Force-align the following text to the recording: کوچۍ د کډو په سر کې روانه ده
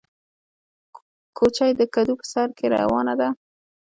کوچۍ 1.37 1.71
د 1.79 1.81
کډو 1.93 2.13
په 2.19 2.25
سر 2.33 2.47
کې 2.57 2.65
روانه 2.75 3.13
ده 3.19 3.29